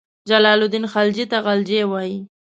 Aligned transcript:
جلال 0.29 0.59
الدین 0.65 0.85
خلجي 0.93 1.25
ته 1.31 1.37
غلجي 1.45 1.81
وایي. 1.91 2.17